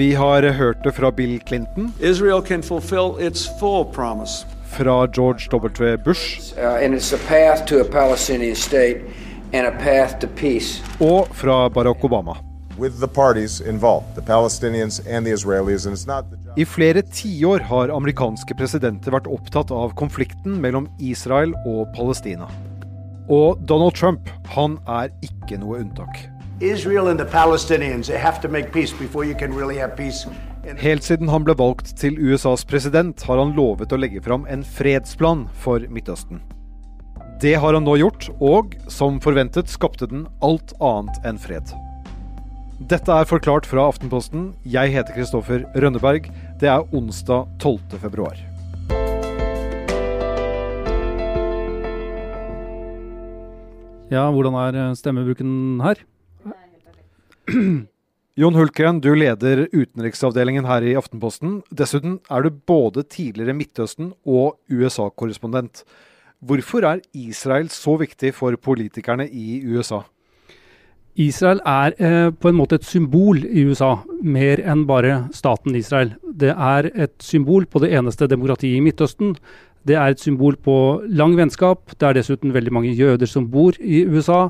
[0.00, 4.46] Vi har hørt det fra Bill Clinton, Israel kan fulfill its full promise.
[4.70, 5.96] fra George W.
[6.04, 9.00] Bush Uh, and it's a path to a Palestinian state
[9.52, 10.82] and a path to peace.
[11.00, 12.32] og fra Barack Obama.
[12.78, 16.58] with the parties involved, the Palestinians and the Israelis, and it's not the job.
[16.58, 22.48] I flere tiår har amerikanske presidenter vært opptatt av konflikten mellom Israel og Palestina.
[23.28, 26.29] Og Donald Trump, han er ikke noe unntak.
[26.60, 30.28] Israel and the Palestinians, they have to make peace before you can really have peace.
[30.76, 34.60] Helt siden han ble valgt til USAs president, har han lovet å legge fram en
[34.60, 36.42] fredsplan for Midtøsten.
[37.40, 41.72] Det har han nå gjort, og som forventet skapte den alt annet enn fred.
[42.92, 44.50] Dette er forklart fra Aftenposten.
[44.68, 46.28] Jeg heter Kristoffer Rønneberg.
[46.60, 47.96] Det er onsdag 12.
[48.04, 48.36] februar.
[54.12, 56.04] Ja, hvordan er eh, stemmebruken her?
[58.40, 61.60] Jon Hultgren, du leder utenriksavdelingen her i Aftenposten.
[61.74, 65.82] Dessuten er du både tidligere Midtøsten- og USA-korrespondent.
[66.40, 70.02] Hvorfor er Israel så viktig for politikerne i USA?
[71.20, 76.14] Israel er eh, på en måte et symbol i USA, mer enn bare staten Israel.
[76.22, 79.34] Det er et symbol på det eneste demokratiet i Midtøsten.
[79.84, 81.92] Det er et symbol på lang vennskap.
[81.98, 84.48] Det er dessuten veldig mange jøder som bor i USA.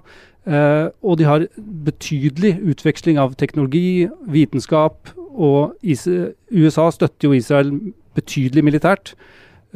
[0.48, 1.46] Eh, og de har
[1.86, 6.06] betydelig utveksling av teknologi, vitenskap, og is
[6.50, 7.72] USA støtter jo Israel
[8.16, 9.14] betydelig militært.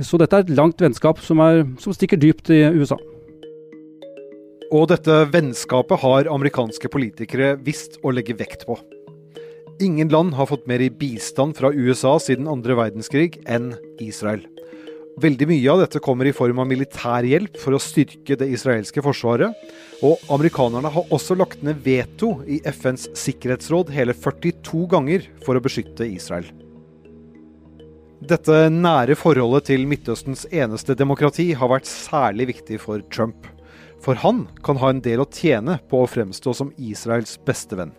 [0.03, 2.99] Så dette er et langt vennskap som, er, som stikker dypt i USA.
[4.75, 8.79] Og dette vennskapet har amerikanske politikere visst å legge vekt på.
[9.83, 14.43] Ingen land har fått mer i bistand fra USA siden andre verdenskrig enn Israel.
[15.21, 19.03] Veldig mye av dette kommer i form av militær hjelp for å styrke det israelske
[19.05, 19.55] forsvaret.
[20.03, 25.63] Og amerikanerne har også lagt ned veto i FNs sikkerhetsråd hele 42 ganger for å
[25.63, 26.51] beskytte Israel.
[28.25, 33.47] Dette nære forholdet til Midtøstens eneste demokrati har vært særlig viktig for Trump.
[34.03, 37.93] For han kan ha en del å tjene på å fremstå som Israels beste venn.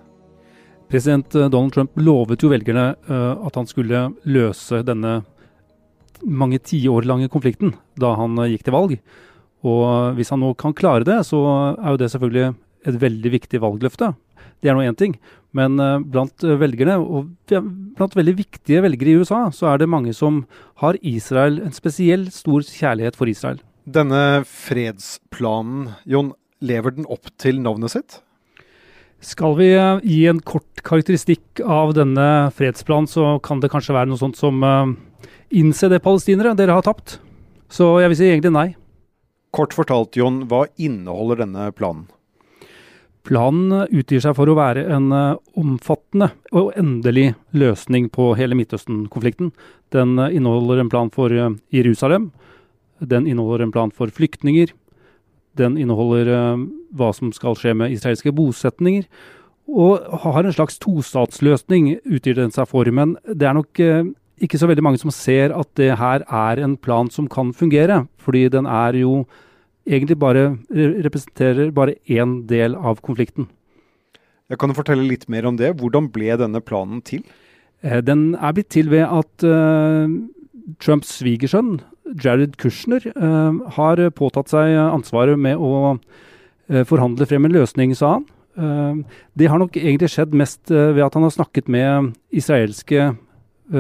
[0.89, 5.21] President eh, Donald Trump lovet jo velgerne eh, at han skulle løse denne
[6.23, 8.97] mange tiår lange konflikten da han eh, gikk til valg.
[9.65, 11.41] Og hvis han nå kan klare det, så
[11.73, 12.53] er jo det selvfølgelig
[12.85, 14.11] et veldig viktig valgløfte.
[14.61, 15.15] Det er nå én ting.
[15.55, 17.31] Men eh, blant eh, velgerne, og
[17.97, 20.43] blant veldig viktige velgere i USA, så er det mange som
[20.83, 23.61] har Israel, en spesiell stor kjærlighet for Israel.
[23.85, 26.33] Denne fredsplanen, Jon,
[26.65, 28.19] lever den opp til navnet sitt?
[29.25, 34.21] Skal vi gi en kort karakteristikk av denne fredsplanen, så kan det kanskje være noe
[34.21, 34.61] sånt som
[35.53, 37.19] Innse det, palestinere, dere har tapt.
[37.69, 38.67] Så jeg vil si egentlig nei.
[39.55, 42.07] Kort fortalt, Jon, hva inneholder denne planen?
[43.25, 49.49] Planen utgir seg for å være en eh, omfattende og endelig løsning på hele Midtøsten-konflikten.
[49.95, 52.29] Den eh, inneholder en plan for eh, Jerusalem.
[53.01, 54.75] Den inneholder en plan for flyktninger.
[55.57, 59.07] Den inneholder eh, hva som skal skje med israelske bosetninger.
[59.73, 62.85] Og har en slags tostatsløsning, utgir den seg for.
[62.93, 63.81] Men det er nok
[64.41, 68.05] ikke så veldig mange som ser at det her er en plan som kan fungere.
[68.19, 69.25] Fordi den er jo
[69.85, 73.47] egentlig bare representerer bare én del av konflikten.
[74.49, 75.73] Jeg kan du fortelle litt mer om det.
[75.79, 77.23] Hvordan ble denne planen til?
[77.81, 80.13] Eh, Den er blitt til ved at eh,
[80.79, 81.79] Trumps svigersønn,
[82.21, 85.97] Jared Kushner, eh, har påtatt seg ansvaret med å
[86.69, 88.27] eh, forhandle frem en løsning, sa han.
[88.55, 93.15] Eh, det har nok egentlig skjedd mest ved at han har snakket med israelske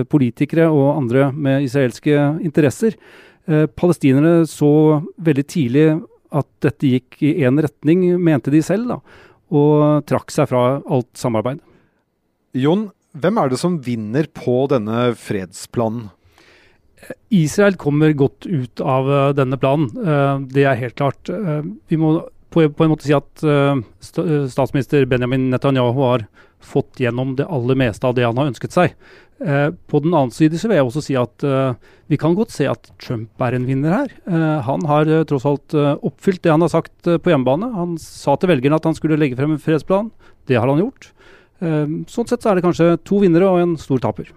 [0.09, 2.15] politikere og andre med israelske
[2.45, 2.97] interesser.
[3.45, 5.85] Eh, palestinerne så veldig tidlig
[6.35, 8.99] at dette gikk i én retning, mente de selv, da,
[9.53, 11.61] og trakk seg fra alt samarbeid.
[12.57, 16.09] Jon, hvem er det som vinner på denne fredsplanen?
[17.29, 19.91] Israel kommer godt ut av eh, denne planen.
[19.93, 21.29] Eh, det er helt klart.
[21.29, 21.61] Eh,
[21.91, 22.17] vi må
[22.53, 26.25] på, på en måte si at uh, statsminister Benjamin Netanyahu har
[26.65, 28.95] fått gjennom det aller meste av det han har ønsket seg.
[29.41, 31.75] Uh, på den annen side så vil jeg også si at uh,
[32.11, 34.11] vi kan godt se at Trump er en vinner her.
[34.67, 37.71] Han har tross alt oppfylt det han har sagt på hjemmebane.
[37.73, 40.11] Han sa til velgerne at han skulle legge frem en fredsplan.
[40.45, 41.09] Det har han gjort.
[42.13, 44.29] Sånn sett så er det kanskje to vinnere og en stor taper.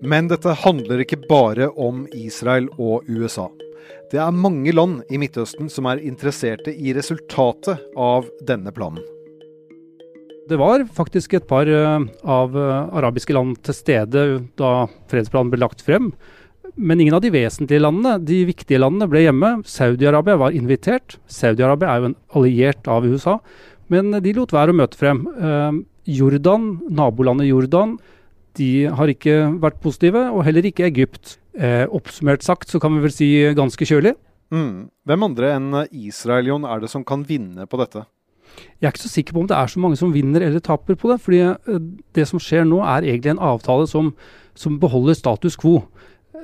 [0.00, 3.50] Men dette handler ikke bare om Israel og USA.
[4.12, 9.04] Det er mange land i Midtøsten som er interesserte i resultatet av denne planen.
[10.46, 14.26] Det var faktisk et par eh, av eh, arabiske land til stede
[14.60, 16.12] da fredsplanen ble lagt frem.
[16.76, 19.56] Men ingen av de vesentlige landene, de viktige landene, ble hjemme.
[19.66, 21.16] Saudi-Arabia var invitert.
[21.26, 23.40] Saudi-Arabia er jo en alliert av USA,
[23.90, 25.24] men de lot være å møte frem.
[25.34, 25.80] Eh,
[26.14, 27.96] Jordan, nabolandet Jordan,
[28.56, 31.40] de har ikke vært positive, og heller ikke Egypt.
[31.56, 34.14] Eh, oppsummert sagt så kan vi vel si ganske kjølig.
[34.52, 34.88] Mm.
[35.08, 38.04] Hvem andre enn Israel Jon, er det som kan vinne på dette?
[38.80, 40.96] Jeg er ikke så sikker på om det er så mange som vinner eller taper
[40.96, 41.20] på det.
[41.20, 44.12] fordi eh, det som skjer nå er egentlig en avtale som,
[44.54, 45.80] som beholder status quo.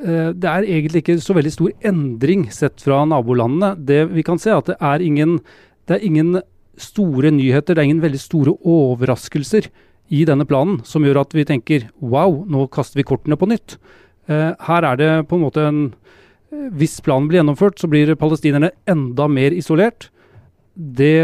[0.03, 3.77] Eh, det er egentlig ikke så veldig stor endring sett fra nabolandene.
[3.77, 5.39] Det vi kan se er at det er ingen,
[5.87, 6.41] det er ingen
[6.81, 9.69] store nyheter, det er ingen veldig store overraskelser
[10.13, 13.79] i denne planen som gjør at vi tenker wow, nå kaster vi kortene på nytt.
[14.31, 15.83] Eh, her er det på en måte en
[16.53, 20.11] Hvis planen blir gjennomført, så blir palestinerne enda mer isolert.
[20.77, 21.17] Det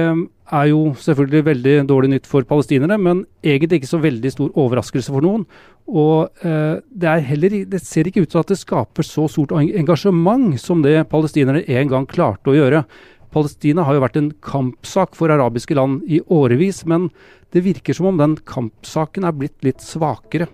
[0.48, 5.12] er jo selvfølgelig veldig dårlig nytt for palestinere, men egentlig ikke så veldig stor overraskelse
[5.12, 5.44] for noen.
[5.88, 10.56] Og eh, det, heller, det, ser ikke ut til at det skaper så stort engasjement
[10.60, 12.84] som det palestinerne en gang klarte å gjøre.
[13.32, 17.10] Palestina har jo vært en kampsak for arabiske land i årevis, men
[17.52, 20.48] det virker som om den kampsaken er blitt litt svakere.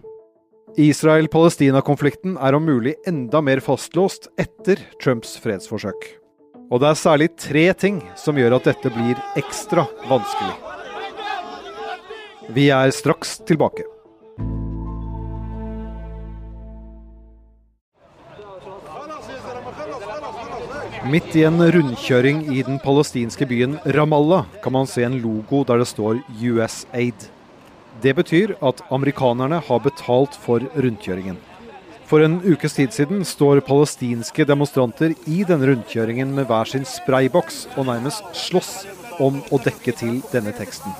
[0.74, 6.08] Israel-Palestina-konflikten er om mulig enda mer fastlåst etter Trumps fredsforsøk.
[6.66, 10.56] Og det er særlig tre ting som gjør at dette blir ekstra vanskelig.
[12.56, 13.86] Vi er straks tilbake.
[21.06, 25.84] Midt i en rundkjøring i den palestinske byen Ramallah kan man se en logo der
[25.84, 27.28] det står USAID.
[28.02, 31.36] Det betyr at amerikanerne har betalt for rundkjøringen.
[32.04, 37.64] For en ukes tid siden står palestinske demonstranter i denne rundkjøringen med hver sin sprayboks
[37.78, 38.72] og nærmest slåss
[39.24, 40.92] om å dekke til denne teksten.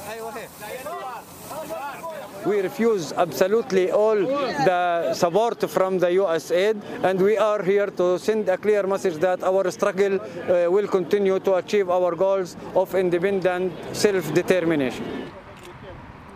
[2.44, 4.26] We refuse absolutely all
[4.66, 9.16] the support from the US aid, and we are here to send a clear message
[9.20, 15.33] that our struggle uh, will continue to achieve our goals of independent self-determination.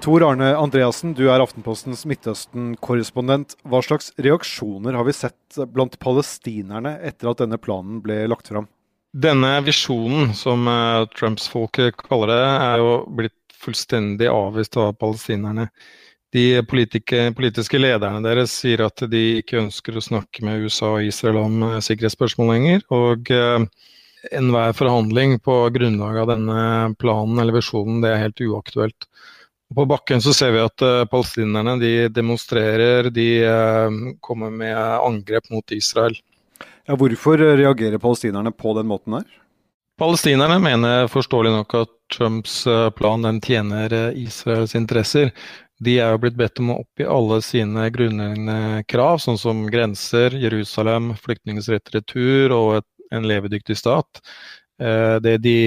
[0.08, 3.58] Tor Arne Andreassen, du er Aftenpostens Midtøsten-korrespondent.
[3.68, 8.70] Hva slags reaksjoner har vi sett blant palestinerne etter at denne planen ble lagt fram?
[9.12, 15.68] Denne visjonen, som uh, Trumps folk kaller det, er jo blitt fullstendig avvist av palestinerne.
[16.32, 21.42] De politiske lederne deres sier at de ikke ønsker å snakke med USA og Israel
[21.44, 22.84] om eh, sikkerhetsspørsmål lenger.
[22.96, 23.64] Og eh,
[24.32, 26.60] enhver forhandling på grunnlag av denne
[26.96, 29.12] planen eller visjonen, det er helt uaktuelt.
[29.74, 35.50] På bakken så ser vi at uh, palestinerne de demonstrerer, de uh, kommer med angrep
[35.52, 36.16] mot Israel.
[36.88, 39.28] Ja, hvorfor reagerer palestinerne på den måten der?
[39.98, 45.32] Palestinerne mener forståelig nok at Trumps eh, plan den tjener eh, Israels interesser.
[45.82, 50.34] De er jo blitt bedt om å oppgi alle sine grunnleggende krav, sånn som grenser,
[50.38, 54.22] Jerusalem, flyktningers rett retur og et, en levedyktig stat.
[54.80, 55.58] Eh, det de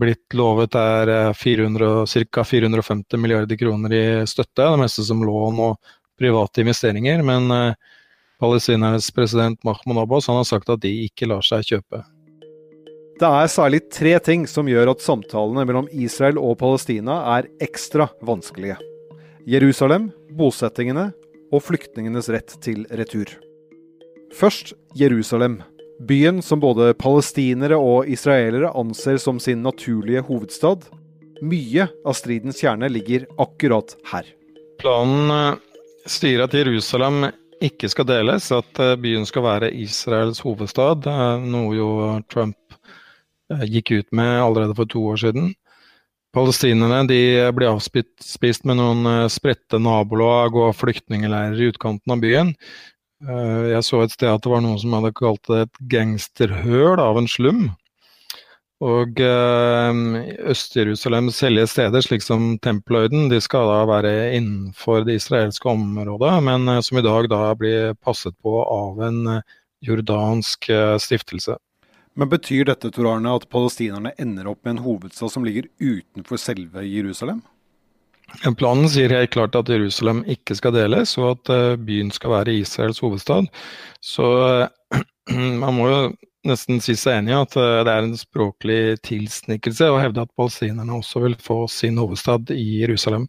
[0.00, 2.44] blitt lovet er ca.
[2.44, 7.20] 450 milliarder kroner i støtte, det meste som lån og private investeringer.
[7.26, 7.74] Men
[8.40, 12.00] palestinernes president Mahmoud Abbas har sagt at de ikke lar seg kjøpe.
[13.18, 18.06] Det er særlig tre ting som gjør at samtalene mellom Israel og Palestina er ekstra
[18.22, 18.76] vanskelige.
[19.48, 21.08] Jerusalem, bosettingene
[21.50, 23.32] og flyktningenes rett til retur.
[24.38, 25.58] Først Jerusalem.
[26.06, 30.86] Byen som både palestinere og israelere anser som sin naturlige hovedstad.
[31.42, 34.28] Mye av stridens kjerne ligger akkurat her.
[34.78, 37.28] Planen eh, sier at Jerusalem
[37.64, 41.08] ikke skal deles, at eh, byen skal være Israels hovedstad,
[41.42, 41.90] noe jo
[42.30, 42.58] Trump
[43.52, 45.54] Eh, gikk ut med allerede for to år siden.
[46.36, 47.20] Palestinerne de
[47.56, 52.52] ble avspist med noen eh, spredte nabolag og flyktningleirer i utkanten av byen.
[53.26, 56.98] Eh, jeg så et sted at det var noen som hadde kalt det et gangsterhøl
[57.02, 57.62] av en slum.
[58.78, 66.30] Og Øst-Jerusalems hellige steder, slik som Tempelhøyden, de skal da være innenfor det israelske området,
[66.46, 69.42] men som i dag da blir passet på av en
[69.82, 70.70] jordansk
[71.02, 71.58] stiftelse.
[72.14, 76.38] Men Betyr dette Tor Arne, at palestinerne ender opp med en hovedstad som ligger utenfor
[76.38, 77.42] selve Jerusalem?
[78.58, 82.58] Planen sier helt klart at Jerusalem ikke skal deles, og at eh, byen skal være
[82.60, 83.48] Israels hovedstad.
[84.04, 84.28] Så
[85.62, 86.00] man må jo
[86.48, 90.34] nesten si seg enig i at eh, det er en språklig tilsnikkelse å hevde at
[90.38, 93.26] palestinerne også vil få sin hovedstad i Jerusalem.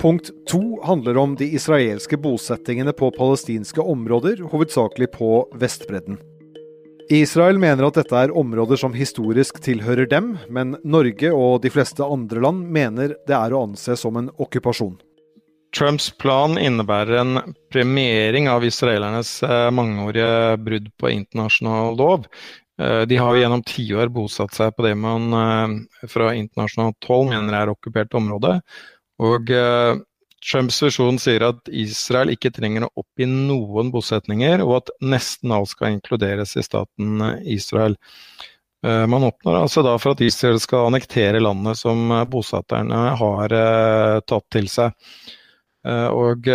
[0.00, 6.20] Punkt to handler om de israelske bosettingene på palestinske områder, hovedsakelig på Vestbredden.
[7.12, 12.02] Israel mener at dette er områder som historisk tilhører dem, men Norge og de fleste
[12.02, 14.96] andre land mener det er å anse som en okkupasjon.
[15.76, 17.40] Trumps plan innebærer en
[17.72, 22.26] premiering av israelernes eh, mangeårige brudd på internasjonal lov.
[22.80, 27.58] Eh, de har gjennom tiår bosatt seg på det man eh, fra internasjonalt hold mener
[27.60, 28.58] er okkupert område.
[29.16, 29.48] Og
[30.46, 35.72] Trumps visjon sier at Israel ikke trenger å oppgi noen bosetninger, og at nesten alt
[35.72, 37.98] skal inkluderes i staten Israel.
[38.86, 44.20] Uh, man oppnår altså da for at Israel skal annektere landet som bosetterne har uh,
[44.26, 44.94] tatt til seg.
[45.86, 46.48] Og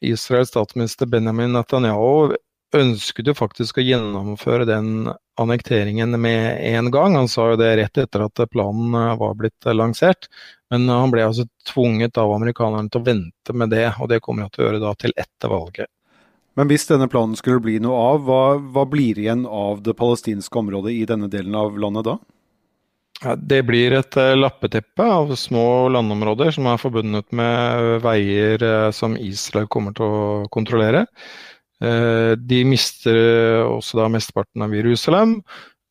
[0.00, 2.32] Israels statsminister Benjamin Netanyahu
[2.76, 7.14] ønsket jo faktisk å gjennomføre den annekteringen med en gang.
[7.14, 10.28] Han sa jo det rett etter at planen eh, var blitt eh, lansert.
[10.70, 14.46] Men han ble altså tvunget av amerikanerne til å vente med det, og det kommer
[14.46, 15.90] han til å gjøre da til etter valget.
[16.56, 20.58] Men hvis denne planen skulle bli noe av, hva, hva blir igjen av det palestinske
[20.58, 22.16] området i denne delen av landet da?
[23.36, 29.94] Det blir et lappeteppe av små landområder som er forbundet med veier som Israel kommer
[29.96, 31.06] til å kontrollere.
[31.84, 33.18] Eh, de mister
[33.66, 35.38] også da mesteparten av Jerusalem,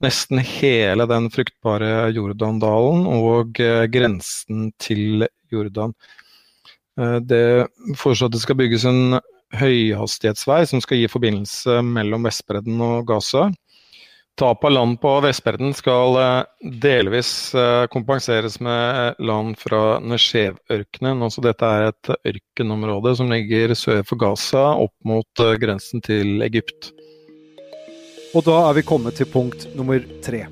[0.03, 5.93] nesten hele den fruktbare Jordandalen og eh, grensen til Jordan.
[6.99, 7.45] Eh, det
[7.99, 9.19] foreslås at det skal bygges en
[9.55, 13.49] høyhastighetsvei som skal gi forbindelse mellom Vestbredden og Gaza.
[14.35, 21.23] Tap av land på Vestbredden skal eh, delvis eh, kompenseres med land fra Nesjev-ørkenen.
[21.23, 26.43] Altså dette er et ørkenområde som ligger sør for Gaza, opp mot eh, grensen til
[26.43, 26.91] Egypt.
[28.35, 30.43] Og da er vi kommet til punkt nummer tre.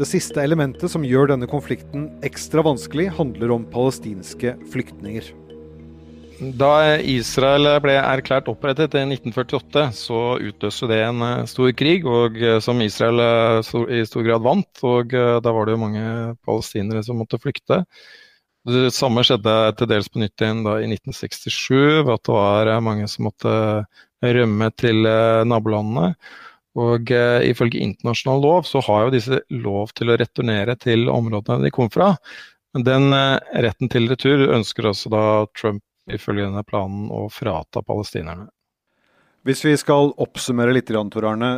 [0.00, 5.28] Det siste elementet som gjør denne konflikten ekstra vanskelig, handler om palestinske flyktninger.
[6.36, 12.36] Da Israel ble erklært opprettet i 1948, så utløste det en eh, stor krig, og
[12.36, 14.82] eh, som Israel eh, i stor grad vant.
[14.84, 16.04] og Da var det jo mange
[16.44, 17.86] palestinere som måtte flykte.
[18.68, 22.72] Det samme skjedde til dels på nytt igjen da i 1967, ved at det var
[22.84, 23.54] mange som måtte
[24.26, 25.06] rømme til
[25.46, 26.16] nabolandene.
[26.76, 27.12] Og
[27.46, 31.88] ifølge internasjonal lov så har jo disse lov til å returnere til områdene de kom
[31.94, 32.16] fra.
[32.74, 35.22] Den retten til retur ønsker også da
[35.56, 38.48] Trump ifølge denne planen å frata palestinerne.
[39.46, 41.50] Hvis vi skal oppsummere litt, Tor Arne.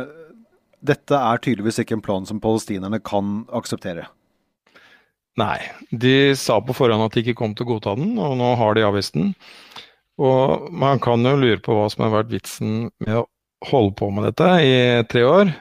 [0.79, 4.05] Dette er tydeligvis ikke en plan som palestinerne kan akseptere?
[5.39, 5.57] Nei,
[5.91, 8.77] de sa på forhånd at de ikke kom til å godta den, og nå har
[8.77, 9.33] de avvist den.
[10.19, 13.27] Og man kan jo lure på hva som har vært vitsen med å
[13.69, 14.73] holde på med dette i
[15.11, 15.53] tre år.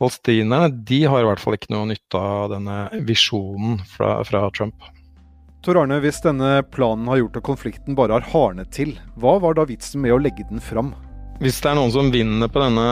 [0.00, 4.88] Palestinerne de har i hvert fall ikke noe nytte av denne visjonen fra, fra Trump.
[5.62, 9.54] Tor Arne, hvis denne planen har gjort at konflikten bare har hardnet til, hva var
[9.54, 10.90] da vitsen med å legge den fram?
[11.38, 12.86] Hvis det er noen som vinner på denne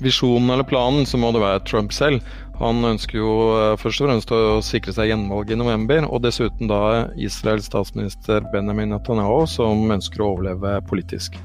[0.00, 2.24] visjonen eller planen, så må det være Trump selv.
[2.62, 6.70] Han ønsker jo eh, først og fremst å sikre seg gjenvalg i november, og dessuten
[6.72, 6.80] da
[7.20, 11.36] Israels statsminister Benjamin Netanyahu, som ønsker å overleve politisk.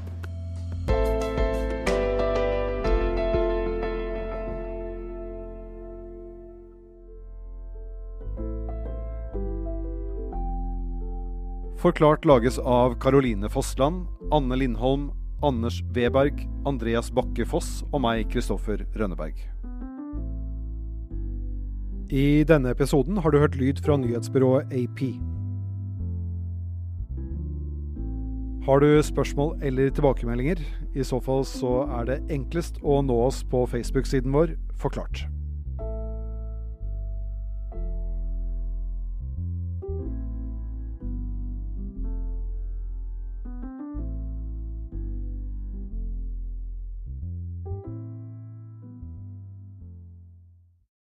[11.80, 15.10] Forklart lages av Caroline Fossland, Anne Lindholm,
[15.42, 19.40] Anders Weberg, Andreas Bakke Foss og meg, Kristoffer Rønneberg.
[22.12, 25.06] I denne episoden har du hørt lyd fra nyhetsbyrået AP.
[28.68, 30.60] Har du spørsmål eller tilbakemeldinger?
[30.92, 35.30] I så fall så er det enklest å nå oss på Facebook-siden vår Forklart.